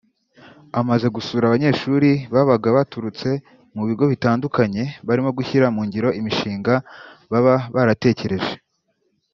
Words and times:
Amaze 0.79 1.07
gusura 1.15 1.43
abanyeshuri 1.45 2.09
babaga 2.33 2.67
baturutse 2.77 3.29
ku 3.75 3.81
bigo 3.89 4.05
bitandukanye 4.11 4.83
barimo 5.07 5.29
gushyira 5.37 5.65
mu 5.75 5.81
ngiro 5.87 6.09
imishinga 6.19 6.73
baba 7.31 7.55
baratekereje 7.75 8.53